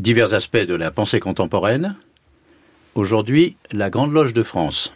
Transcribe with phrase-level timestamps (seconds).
[0.00, 1.94] divers aspects de la pensée contemporaine.
[2.94, 4.94] Aujourd'hui, la Grande Loge de France.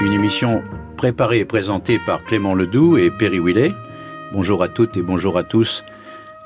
[0.00, 0.64] Une émission
[0.96, 3.72] préparée et présentée par Clément Ledoux et Perry Willet.
[4.32, 5.84] Bonjour à toutes et bonjour à tous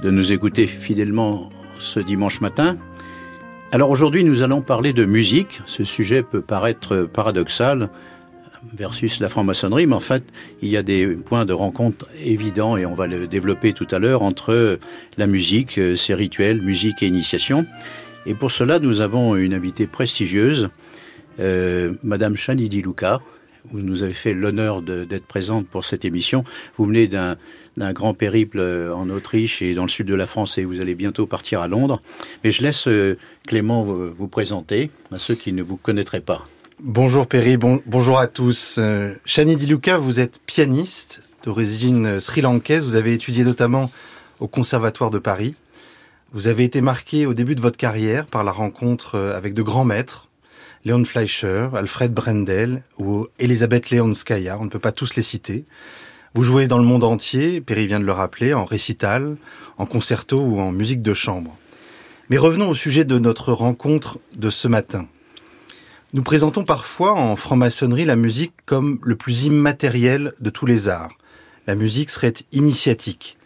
[0.03, 1.49] de nous écouter fidèlement
[1.79, 2.77] ce dimanche matin.
[3.73, 5.63] Alors aujourd'hui, nous allons parler de musique.
[5.65, 7.89] Ce sujet peut paraître paradoxal
[8.75, 10.25] versus la franc-maçonnerie, mais en fait,
[10.61, 14.01] il y a des points de rencontre évidents et on va le développer tout à
[14.01, 14.81] l'heure entre
[15.17, 17.65] la musique, ses rituels, musique et initiation.
[18.27, 20.71] Et pour cela, nous avons une invitée prestigieuse,
[21.39, 23.21] euh, Madame Chanidi Luca.
[23.71, 26.45] Vous nous avez fait l'honneur d'être présente pour cette émission.
[26.77, 27.37] Vous venez d'un
[27.93, 30.95] grand périple euh, en Autriche et dans le sud de la France et vous allez
[30.95, 32.01] bientôt partir à Londres.
[32.43, 36.47] Mais je laisse euh, Clément vous présenter à ceux qui ne vous connaîtraient pas.
[36.83, 38.77] Bonjour Perry, bonjour à tous.
[38.79, 42.85] Euh, Shani Diluka, vous êtes pianiste d'origine sri-lankaise.
[42.85, 43.91] Vous avez étudié notamment
[44.39, 45.55] au Conservatoire de Paris.
[46.33, 49.85] Vous avez été marqué au début de votre carrière par la rencontre avec de grands
[49.85, 50.30] maîtres,
[50.87, 54.59] Leon Fleischer, Alfred Brendel ou Elisabeth Leonskaya.
[54.59, 55.65] On ne peut pas tous les citer.
[56.35, 59.37] Vous jouez dans le monde entier, Perry vient de le rappeler, en récital,
[59.77, 61.55] en concerto ou en musique de chambre.
[62.31, 65.07] Mais revenons au sujet de notre rencontre de ce matin.
[66.15, 71.19] Nous présentons parfois en franc-maçonnerie la musique comme le plus immatériel de tous les arts.
[71.67, 73.37] La musique serait initiatique.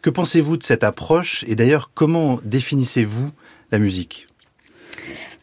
[0.00, 3.32] Que pensez-vous de cette approche et d'ailleurs comment définissez-vous
[3.70, 4.29] la musique?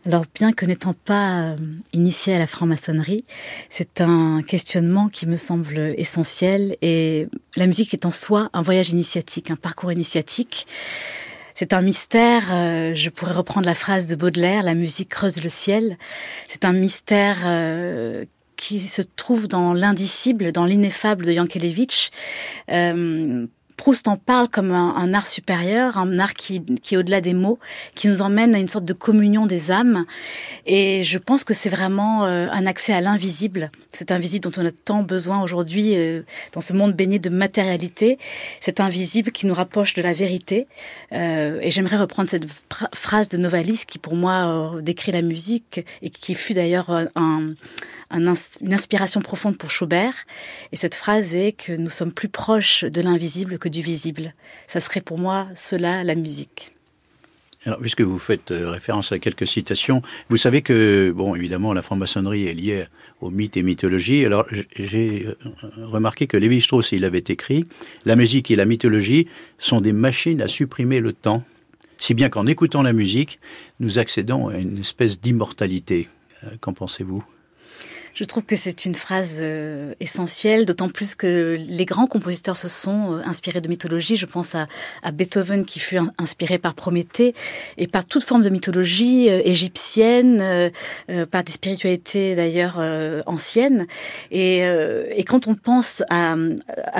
[0.05, 1.55] Alors bien que n'étant pas euh,
[1.91, 3.25] initiée à la franc-maçonnerie,
[3.69, 8.89] c'est un questionnement qui me semble essentiel et la musique est en soi un voyage
[8.89, 10.67] initiatique, un parcours initiatique.
[11.55, 15.49] C'est un mystère, euh, je pourrais reprendre la phrase de Baudelaire, la musique creuse le
[15.49, 15.97] ciel.
[16.47, 18.25] C'est un mystère euh,
[18.57, 22.11] qui se trouve dans l'indicible, dans l'ineffable de Yankelevitch.
[23.77, 27.59] Proust en parle comme un, art supérieur, un art qui, est au-delà des mots,
[27.93, 30.05] qui nous emmène à une sorte de communion des âmes.
[30.65, 34.65] Et je pense que c'est vraiment euh, un accès à l'invisible, cet invisible dont on
[34.65, 36.23] a tant besoin aujourd'hui euh,
[36.53, 38.17] dans ce monde baigné de matérialité,
[38.61, 40.67] cet invisible qui nous rapproche de la vérité.
[41.13, 42.47] Euh, et j'aimerais reprendre cette
[42.95, 47.53] phrase de Novalis qui pour moi décrit la musique et qui fut d'ailleurs un,
[48.11, 50.13] une inspiration profonde pour Schubert.
[50.71, 54.33] Et cette phrase est que nous sommes plus proches de l'invisible que du visible.
[54.67, 56.73] Ça serait pour moi cela la musique.
[57.65, 61.81] Alors, puisque vous faites euh, référence à quelques citations, vous savez que, bon, évidemment, la
[61.81, 62.85] franc-maçonnerie est liée
[63.19, 64.25] aux mythes et mythologies.
[64.25, 64.45] Alors,
[64.77, 65.35] j'ai euh,
[65.83, 67.65] remarqué que Lévi-Strauss, il avait écrit
[68.05, 71.43] La musique et la mythologie sont des machines à supprimer le temps,
[71.97, 73.39] si bien qu'en écoutant la musique,
[73.79, 76.07] nous accédons à une espèce d'immortalité.
[76.43, 77.23] Euh, qu'en pensez-vous?
[78.17, 82.67] Je trouve que c'est une phrase euh, essentielle, d'autant plus que les grands compositeurs se
[82.67, 84.15] sont euh, inspirés de mythologie.
[84.15, 84.67] Je pense à,
[85.13, 87.35] Beethoven qui fut inspiré par Prométhée
[87.77, 90.71] et par toute forme de mythologie euh, égyptienne,
[91.31, 92.79] par des spiritualités d'ailleurs
[93.27, 93.85] anciennes.
[94.31, 94.63] Et,
[95.27, 96.35] quand on pense à,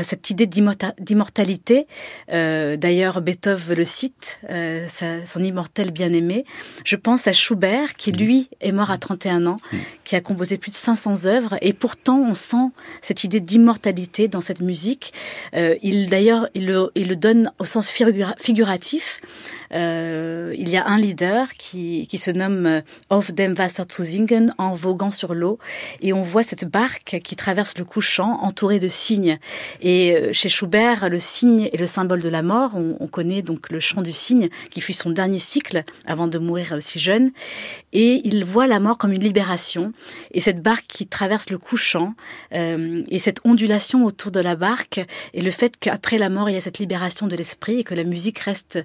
[0.03, 1.87] cette idée d'immortalité,
[2.29, 6.45] d'ailleurs Beethoven le cite, son immortel bien-aimé,
[6.83, 9.77] je pense à Schubert qui lui est mort à 31 ans, mm.
[10.03, 11.06] qui a composé plus de 500
[11.61, 15.13] et pourtant on sent cette idée d'immortalité dans cette musique.
[15.53, 19.21] Euh, il d'ailleurs il le, il le donne au sens figuratif
[19.73, 24.03] euh, il y a un leader qui, qui se nomme euh, Auf dem Wasser zu
[24.03, 25.59] singen, en voguant sur l'eau,
[26.01, 29.39] et on voit cette barque qui traverse le couchant entourée de cygnes.
[29.81, 32.71] Et euh, chez Schubert, le cygne est le symbole de la mort.
[32.75, 36.37] On, on connaît donc le chant du cygne qui fut son dernier cycle avant de
[36.39, 37.31] mourir si jeune.
[37.93, 39.93] Et il voit la mort comme une libération.
[40.31, 42.13] Et cette barque qui traverse le couchant
[42.53, 44.99] euh, et cette ondulation autour de la barque
[45.33, 47.95] et le fait qu'après la mort il y a cette libération de l'esprit et que
[47.95, 48.79] la musique reste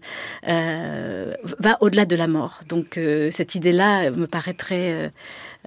[0.49, 2.61] euh, euh, va au-delà de la mort.
[2.69, 5.13] Donc euh, cette idée-là me paraît très,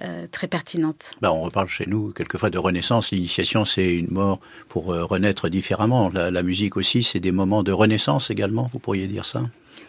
[0.02, 1.12] euh, très pertinente.
[1.20, 3.10] Bah, on reparle chez nous quelquefois de renaissance.
[3.10, 6.10] L'initiation, c'est une mort pour renaître différemment.
[6.12, 9.42] la musique aussi, c'est des moments de renaissance également, vous pourriez dire ça?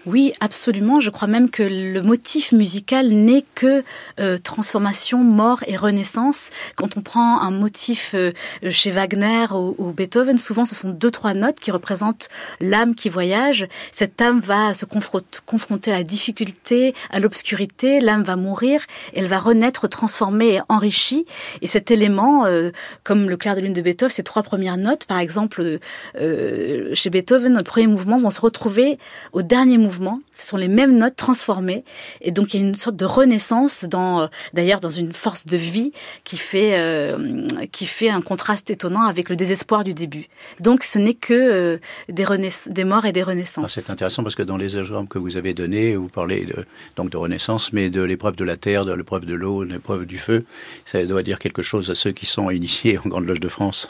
[0.07, 1.01] Oui, absolument.
[1.01, 3.83] Je crois même que le motif musical n'est que
[4.21, 6.49] euh, transformation, mort et renaissance.
[6.77, 8.31] Quand on prend un motif euh,
[8.69, 12.29] chez Wagner ou, Beethoven, souvent ce sont deux trois notes qui représentent
[12.61, 13.67] l'âme qui voyage.
[13.91, 17.99] Cette âme va se confronter à la difficulté, à l'obscurité.
[17.99, 18.79] L'âme va mourir,
[19.13, 21.25] elle va renaître, transformée et enrichie.
[21.61, 22.71] Et cet élément, euh,
[23.03, 25.79] comme le clair de lune de Beethoven, ces trois premières notes, par exemple,
[26.15, 28.97] chez Beethoven, notre premier mouvement vont se retrouver
[29.33, 29.96] au dernier mouvement
[30.33, 31.83] ce sont les mêmes notes transformées,
[32.21, 35.45] et donc il y a une sorte de renaissance dans, euh, d'ailleurs, dans une force
[35.45, 35.91] de vie
[36.23, 40.27] qui fait, euh, qui fait un contraste étonnant avec le désespoir du début.
[40.59, 41.77] Donc ce n'est que euh,
[42.09, 42.25] des,
[42.67, 43.77] des morts et des renaissances.
[43.77, 46.65] Ah, c'est intéressant parce que dans les exemples que vous avez donnés, vous parlez de,
[46.95, 50.05] donc de renaissance, mais de l'épreuve de la terre, de l'épreuve de l'eau, de l'épreuve
[50.05, 50.45] du feu.
[50.85, 53.89] Ça doit dire quelque chose à ceux qui sont initiés en Grande Loge de France.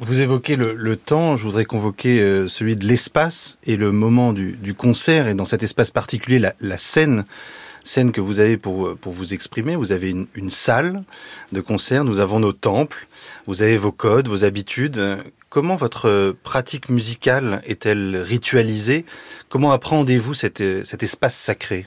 [0.00, 4.74] Vous évoquez le, temps, je voudrais convoquer euh, celui de l'espace et le moment du,
[4.74, 7.24] concert, et dans cet espace particulier, la, scène
[7.82, 9.76] scène que vous avez pour, pour vous exprimer.
[9.76, 11.02] Vous avez une, salle
[11.52, 13.06] de concert, nous avons nos temples,
[13.46, 15.18] vous avez vos codes, vos habitudes.
[15.50, 19.04] Comment votre pratique musicale est-elle ritualisée?
[19.48, 21.86] Comment appréhendez-vous cet, cet espace sacré?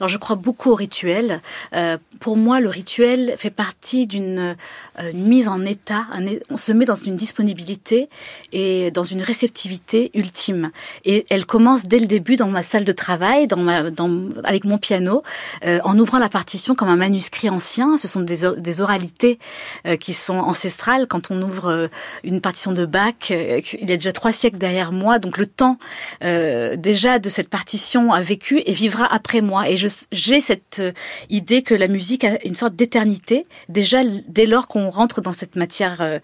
[0.00, 1.40] Alors je crois beaucoup au rituel.
[1.74, 4.56] Euh, pour moi, le rituel fait partie d'une
[4.98, 6.06] euh, mise en état.
[6.50, 8.08] on se met dans une disponibilité
[8.52, 10.70] et dans une réceptivité ultime.
[11.04, 14.64] Et elle commence dès le début dans ma salle de travail, dans ma, dans, avec
[14.64, 15.22] mon piano,
[15.64, 17.96] euh, en ouvrant la partition comme un manuscrit ancien.
[17.96, 19.38] Ce sont des, des oralités
[19.86, 21.06] euh, qui sont ancestrales.
[21.06, 21.88] Quand on ouvre euh,
[22.22, 25.46] une partition de Bach, euh, il y a déjà trois siècles derrière moi, donc le
[25.46, 25.78] temps
[26.20, 29.68] déjà de cette partition a vécu et vivra après moi.
[30.12, 30.92] J'ai cette euh,
[31.30, 33.98] idée que la musique a une sorte d'éternité, déjà
[34.28, 36.18] dès lors qu'on rentre dans cette matière euh,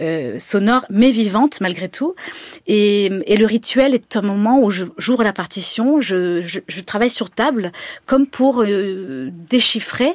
[0.00, 2.14] euh, sonore, mais vivante malgré tout.
[2.66, 7.30] Et, le rituel est un moment où j'ouvre la partition, je, je, je, travaille sur
[7.30, 7.72] table,
[8.06, 10.12] comme pour déchiffrer,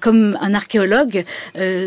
[0.00, 1.24] comme un archéologue,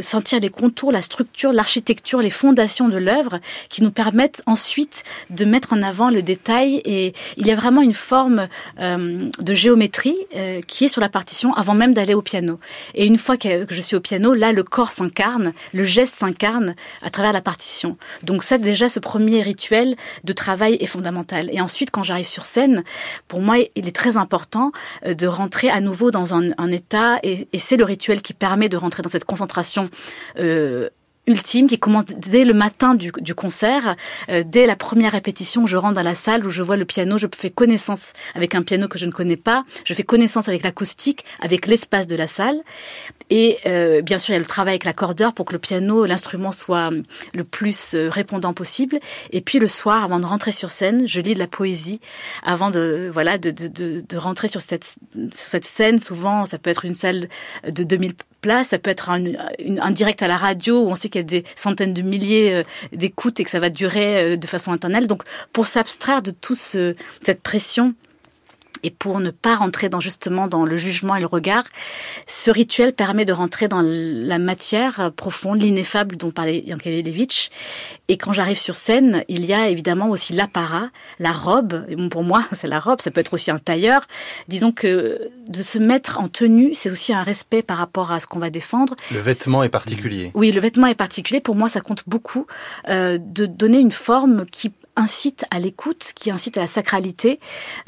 [0.02, 3.40] sentir les contours, la structure, l'architecture, les fondations de l'œuvre,
[3.70, 6.82] qui nous permettent ensuite de mettre en avant le détail.
[6.84, 11.54] Et il y a vraiment une forme de géométrie euh, qui est sur la partition
[11.54, 12.60] avant même d'aller au piano.
[12.94, 16.76] Et une fois que, je suis au piano, là, le corps s'incarne, le geste s'incarne
[17.02, 17.98] à travers la partition.
[18.24, 21.50] Donc ça, déjà, ce premier rituel de travail est fondamental.
[21.52, 22.84] Et ensuite, quand j'arrive sur scène,
[23.28, 24.72] pour moi, il est très important
[25.06, 28.70] euh, de rentrer à nouveau dans un, état, et, et c'est le rituel qui permet
[28.70, 29.90] de rentrer dans cette concentration
[30.38, 30.90] euh,
[31.30, 33.96] ultime qui commence dès le matin du, concert,
[34.30, 37.18] euh, dès la première répétition, je rentre dans la salle où je vois le piano,
[37.18, 40.64] je fais connaissance avec un piano que je ne connais pas, je fais connaissance avec
[40.64, 42.60] l'acoustique, avec l'espace de la salle,
[43.30, 46.06] et euh, bien sûr il y a le travail avec l'accordeur pour que le piano,
[46.06, 46.90] l'instrument soit
[47.34, 49.00] le plus euh, répondant possible.
[49.32, 52.00] Et puis le soir, avant de rentrer sur scène, je lis de la poésie
[52.44, 54.96] avant de voilà de, de, rentrer sur cette,
[55.32, 56.00] cette scène.
[56.00, 57.30] Souvent, ça peut être une salle
[57.68, 58.70] de 2000 place.
[58.70, 61.44] Ça peut être un, direct à la radio où on sait qu'il y a des
[61.56, 62.64] centaines de milliers euh,
[62.94, 65.08] d'écoutes et que ça va durer euh, de façon internelle.
[65.08, 67.94] Donc, pour s'abstraire de toute cette pression
[68.84, 71.64] et pour ne pas rentrer dans justement dans le jugement et le regard,
[72.28, 77.50] ce rituel permet de rentrer dans la matière profonde, l'ineffable dont parlait Yankelevitch.
[78.08, 80.90] Et quand j'arrive sur scène, il y a évidemment aussi l'apparat,
[81.20, 81.86] la robe.
[82.10, 83.02] Pour moi, c'est la robe.
[83.02, 84.02] Ça peut être aussi un tailleur.
[84.48, 88.28] Disons que de se mettre en tenue, c'est aussi un respect par rapport à ce
[88.28, 88.96] qu'on va défendre.
[89.12, 90.32] Le vêtement est particulier.
[90.34, 91.40] Oui, le vêtement est particulier.
[91.40, 92.46] Pour moi, ça compte beaucoup
[92.88, 97.40] euh, de donner une forme qui incite à l'écoute, qui incite à la sacralité.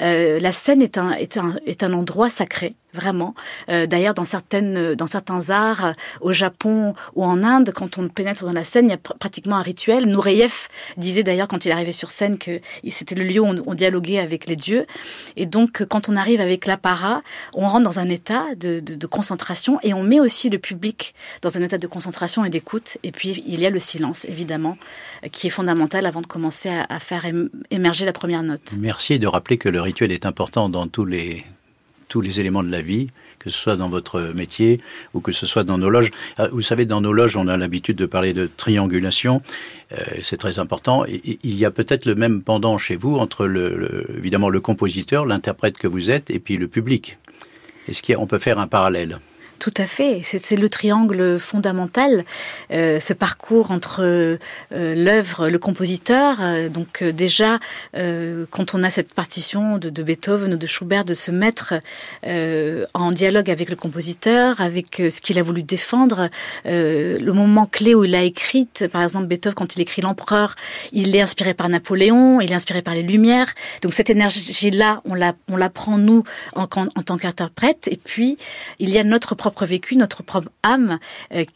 [0.01, 3.33] Euh, la scène est un, est un, est un endroit sacré vraiment.
[3.69, 8.07] Euh, d'ailleurs, dans certaines, dans certains arts, euh, au Japon ou en Inde, quand on
[8.07, 10.05] pénètre dans la scène, il y a pratiquement un rituel.
[10.05, 10.67] Nureyev
[10.97, 12.59] disait d'ailleurs quand il arrivait sur scène que
[12.89, 14.85] c'était le lieu où on, dialoguait avec les dieux.
[15.37, 17.21] Et donc, quand on arrive avec l'apparat,
[17.53, 21.61] on rentre dans un état de, concentration et on met aussi le public dans un
[21.61, 22.97] état de concentration et d'écoute.
[23.03, 24.77] Et puis, il y a le silence, évidemment,
[25.31, 27.25] qui est fondamental avant de commencer à faire
[27.71, 28.73] émerger la première note.
[28.79, 31.45] Merci de rappeler que le rituel est important dans tous les
[32.11, 33.07] tous les éléments de la vie,
[33.39, 34.81] que ce soit dans votre métier
[35.13, 36.11] ou que ce soit dans nos loges.
[36.37, 39.41] Ah, vous savez, dans nos loges, on a l'habitude de parler de triangulation.
[39.93, 41.05] Euh, c'est très important.
[41.05, 45.77] Il y a peut-être le même pendant chez vous entre le, évidemment le compositeur, l'interprète
[45.77, 47.17] que vous êtes, et puis le public.
[47.87, 49.19] Est-ce qu'on peut faire un parallèle?
[49.61, 50.21] Tout à fait.
[50.23, 52.25] C'est le triangle fondamental,
[52.71, 54.37] euh, ce parcours entre euh,
[54.71, 56.37] l'œuvre, le compositeur.
[56.41, 57.59] Euh, donc déjà,
[57.93, 61.75] quand on a cette partition de, de, Beethoven ou de Schubert, de se mettre
[62.23, 66.29] en dialogue avec le compositeur, avec ce qu'il a voulu défendre,
[66.65, 70.55] le moment clé où il a écrit, par exemple Beethoven, quand il écrit l'Empereur,
[70.91, 73.53] il est inspiré par Napoléon, il est inspiré par les Lumières.
[73.83, 76.23] Donc cette énergie-là, on la, on la prend nous
[76.55, 77.87] en, en tant qu'interprète.
[77.91, 78.37] Et puis
[78.79, 80.99] il y a notre propre vécu, notre propre âme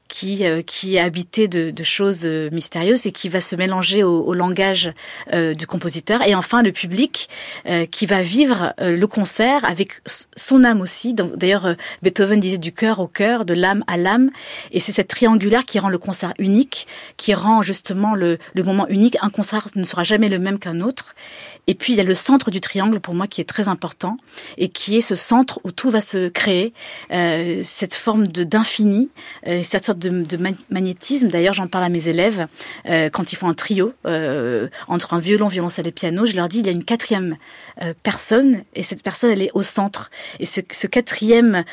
[0.08, 4.94] qui, qui est habitée de, choses mystérieuses et qui va se mélanger au, langage
[5.32, 6.22] du compositeur.
[6.28, 7.30] Et enfin, le public
[7.92, 10.02] qui va vivre le concert avec
[10.36, 11.14] son âme aussi.
[11.14, 14.32] D'ailleurs, Beethoven disait du cœur au cœur, de l'âme à l'âme.
[14.72, 16.88] Et c'est cette triangulaire qui rend le concert unique,
[17.18, 19.18] qui rend justement le, le moment unique.
[19.22, 21.16] Un concert ne sera jamais le même qu'un autre.
[21.68, 24.18] Et puis il y a le centre du triangle pour moi qui est très important
[24.58, 26.74] et qui est ce centre où tout va se créer,
[27.12, 27.62] euh,
[27.94, 29.10] forme de d'infini,
[29.48, 30.38] euh, cette sorte de,
[30.70, 31.28] magnétisme.
[31.28, 32.48] D'ailleurs, j'en parle à mes élèves
[32.88, 36.26] euh, quand ils font un trio euh, entre un violon, violoncelle et piano.
[36.26, 37.38] Je leur dis il y a une quatrième
[38.04, 40.10] personne et cette personne elle est au centre.
[40.40, 41.66] Et ce, quatrième,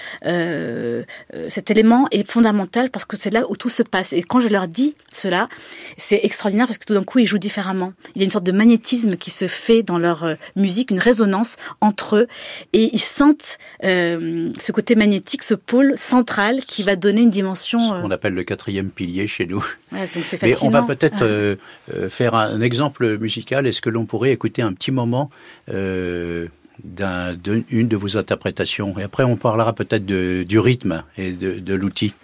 [1.48, 4.12] cet élément est fondamental parce que c'est là où tout se passe.
[4.12, 5.46] Et quand je leur dis cela,
[5.96, 7.92] c'est extraordinaire parce que tout d'un coup ils jouent différemment.
[8.14, 11.56] Il y a une sorte de magnétisme qui se fait dans leur musique une résonance
[11.80, 12.26] entre eux
[12.72, 17.80] et ils sentent ce côté magnétique, ce pôle central qui va donner une dimension.
[17.80, 19.64] Ce qu'on euh, appelle le quatrième pilier chez nous.
[19.92, 21.56] Ouais, donc c'est Mais on va peut-être
[21.92, 22.08] ah.
[22.08, 23.66] faire un exemple musical.
[23.66, 25.30] Est-ce que l'on pourrait écouter un petit moment
[25.68, 26.48] d'une
[26.84, 28.98] de, de vos interprétations?
[28.98, 32.14] Et après, on parlera peut-être du rythme et de, de l'outil.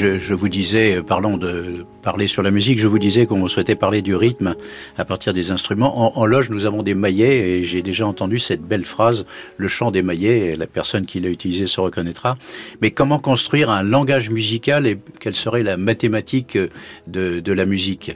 [0.00, 3.74] Je, vous disais, euh, parlons de parler sur la musique, je vous disais qu'on souhaitait
[3.74, 4.54] parler du rythme
[4.96, 6.18] à partir des instruments.
[6.18, 9.26] En, loge, nous avons des maillets et j'ai déjà entendu cette belle phrase,
[9.58, 12.36] le chant des maillets, et la personne qui l'a utilisé se reconnaîtra.
[12.80, 16.56] Mais comment construire un langage musical et quelle serait la mathématique
[17.06, 18.12] de, de la musique?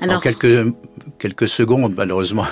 [0.00, 0.72] Alors, en quelques,
[1.18, 2.46] quelques secondes, malheureusement.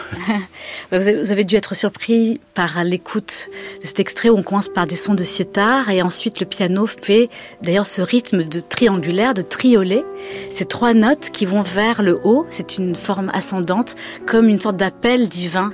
[0.92, 3.48] vous avez dû être surpris par l'écoute
[3.80, 6.86] de cet extrait où on commence par des sons de sitar et ensuite le piano
[6.86, 7.30] fait
[7.62, 10.04] d'ailleurs ce rythme de triangulaire, de triolet.
[10.50, 14.76] Ces trois notes qui vont vers le haut, c'est une forme ascendante, comme une sorte
[14.76, 15.72] d'appel divin.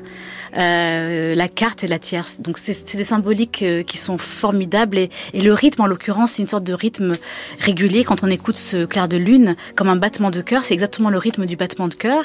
[0.57, 2.41] Euh, la carte et la tierce.
[2.41, 6.43] Donc c'est des symboliques euh, qui sont formidables et, et le rythme en l'occurrence c'est
[6.43, 7.15] une sorte de rythme
[7.59, 11.11] régulier quand on écoute ce clair de lune comme un battement de cœur, c'est exactement
[11.11, 12.25] le rythme du battement de cœur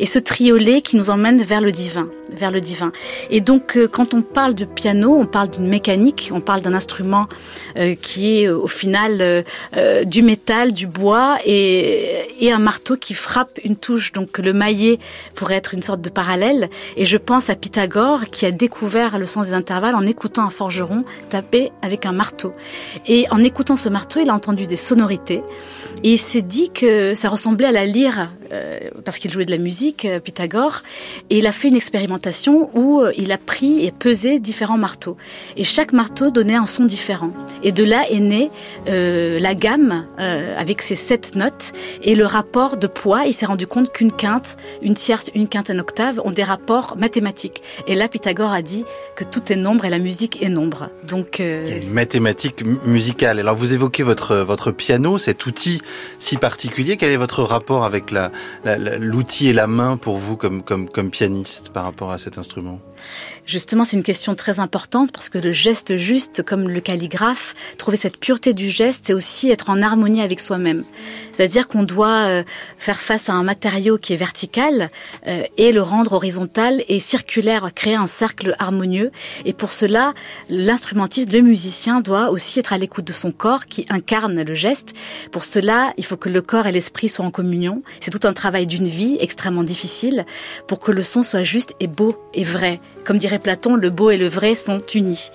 [0.00, 2.90] et ce triolet qui nous emmène vers le divin, vers le divin.
[3.30, 6.74] Et donc euh, quand on parle de piano, on parle d'une mécanique, on parle d'un
[6.74, 7.26] instrument
[8.02, 9.44] qui est au final
[10.06, 14.12] du métal, du bois et, et un marteau qui frappe une touche.
[14.12, 14.98] Donc le maillet
[15.36, 19.26] pourrait être une sorte de parallèle et je pense à Pythagore qui a découvert le
[19.26, 22.54] sens des intervalles en écoutant un forgeron taper avec un marteau.
[23.06, 25.42] Et en écoutant ce marteau, il a entendu des sonorités
[26.02, 29.50] et il s'est dit que ça ressemblait à la lyre euh, parce qu'il jouait de
[29.50, 30.82] la musique, euh, Pythagore,
[31.30, 35.16] et il a fait une expérimentation où euh, il a pris et pesé différents marteaux.
[35.56, 37.32] Et chaque marteau donnait un son différent.
[37.62, 38.50] Et de là est née
[38.86, 43.26] la gamme avec ses sept notes et le rapport de poids.
[43.26, 46.96] Il s'est rendu compte qu'une quinte, une tierce, une quinte, un octave ont des rapports
[46.96, 47.62] mathématiques.
[47.86, 48.84] Et là, Pythagore a dit
[49.16, 50.90] que tout est nombre et la musique est nombre.
[51.06, 53.38] Donc, il y a une mathématique musicale.
[53.38, 55.80] Alors, vous évoquez votre votre piano, cet outil
[56.18, 56.96] si particulier.
[56.96, 58.30] Quel est votre rapport avec la
[58.64, 62.80] l'outil et la main pour vous comme, comme, comme pianiste par rapport à cet instrument
[63.46, 67.96] Justement, c'est une question très importante parce que le geste juste, comme le calligraphe, trouver
[67.96, 70.84] cette pureté du geste, c'est aussi être en harmonie avec soi-même.
[71.38, 72.42] C'est-à-dire qu'on doit euh,
[72.78, 74.90] faire face à un matériau qui est vertical
[75.28, 79.12] euh, et le rendre horizontal et circulaire, créer un cercle harmonieux.
[79.44, 80.14] Et pour cela,
[80.50, 84.94] l'instrumentiste, le musicien doit aussi être à l'écoute de son corps qui incarne le geste.
[85.30, 87.84] Pour cela, il faut que le corps et l'esprit soient en communion.
[88.00, 90.26] C'est tout un travail d'une vie extrêmement difficile
[90.66, 92.80] pour que le son soit juste et beau et vrai.
[93.04, 95.30] Comme dirait Platon, le beau et le vrai sont unis.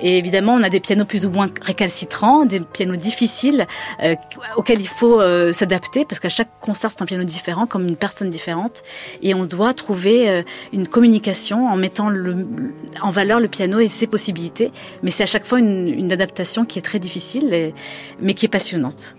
[0.00, 3.66] Et évidemment, on a des pianos plus ou moins récalcitrants, des pianos difficiles
[4.02, 4.14] euh,
[4.56, 7.96] auxquels il faut euh, s'adapter parce qu'à chaque concert c'est un piano différent, comme une
[7.96, 8.82] personne différente,
[9.22, 12.46] et on doit trouver euh, une communication en mettant le,
[13.00, 14.70] en valeur le piano et ses possibilités.
[15.02, 17.72] Mais c'est à chaque fois une, adaptation qui est très difficile,
[18.20, 19.16] mais qui est passionnante.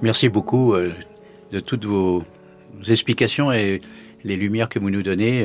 [0.00, 0.76] Merci beaucoup
[1.50, 2.22] de toutes vos
[2.88, 3.80] explications et
[4.22, 5.44] les lumières que vous nous donnez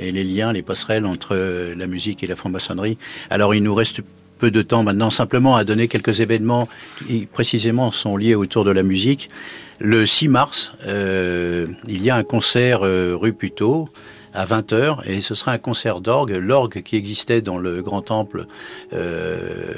[0.00, 1.36] et les liens, les passerelles entre
[1.76, 2.96] la musique et la franc-maçonnerie.
[3.28, 4.00] Alors il nous reste
[4.42, 6.68] peu de temps maintenant simplement à donner quelques événements
[7.06, 9.30] qui précisément sont liés autour de la musique.
[9.78, 13.88] Le 6 mars, euh, il y a un concert euh, rue Puteaux
[14.34, 16.32] à 20h et ce sera un concert d'orgue.
[16.32, 18.46] L'orgue qui existait dans le grand temple
[18.92, 19.74] euh,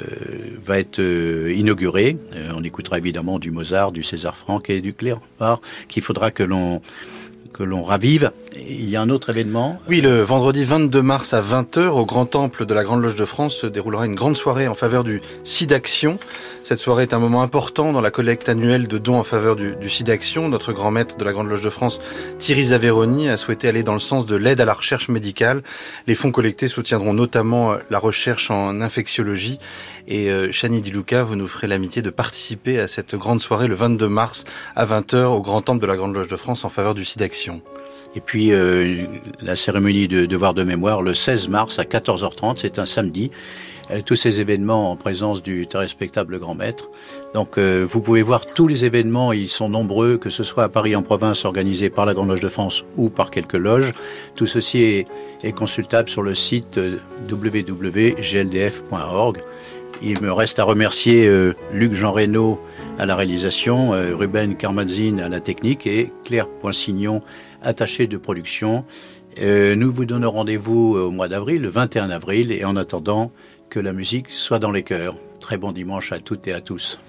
[0.63, 2.17] va être euh, inauguré.
[2.57, 5.19] On écoutera évidemment du Mozart, du César Franck et du Clair
[5.87, 6.81] qu'il faudra que l'on
[7.53, 8.31] que l'on ravive.
[8.55, 9.79] Il y a un autre événement.
[9.89, 13.25] Oui, le vendredi 22 mars à 20h, au Grand Temple de la Grande Loge de
[13.25, 16.19] France, se déroulera une grande soirée en faveur du SIDAction.
[16.63, 19.75] Cette soirée est un moment important dans la collecte annuelle de dons en faveur du,
[19.75, 20.47] du SIDAction.
[20.47, 21.99] Notre grand maître de la Grande Loge de France,
[22.39, 25.61] Thierry Zaveroni, a souhaité aller dans le sens de l'aide à la recherche médicale.
[26.07, 29.59] Les fonds collectés soutiendront notamment euh, la recherche en infectiologie.
[30.07, 33.67] Et euh, Chani Di Luca, vous nous ferez l'amitié de participer à cette grande soirée
[33.67, 34.45] le 22 mars
[34.75, 37.61] à 20h au Grand Temple de la Grande Loge de France en faveur du SIDAction.
[38.15, 39.05] Et puis euh,
[39.41, 43.29] la cérémonie de devoir de mémoire le 16 mars à 14h30, c'est un samedi.
[43.91, 46.89] Euh, tous ces événements en présence du très respectable grand maître.
[47.33, 50.69] Donc euh, vous pouvez voir tous les événements, ils sont nombreux, que ce soit à
[50.69, 53.93] Paris en province organisés par la Grande Loge de France ou par quelques loges.
[54.35, 55.05] Tout ceci
[55.43, 56.79] est, consultable sur le site
[57.29, 59.37] www.gldf.org.
[60.01, 61.29] Il me reste à remercier
[61.71, 62.59] Luc Jean Reynaud
[62.97, 67.21] à la réalisation, Ruben Carmazine à la technique et Claire Poinsignon,
[67.65, 68.85] attachée de production.
[69.39, 73.31] Euh, nous vous donnons rendez-vous au mois d'avril, le 21 avril, et en attendant
[73.69, 75.17] que la musique soit dans les cœurs.
[75.39, 76.99] Très bon dimanche à toutes et à tous.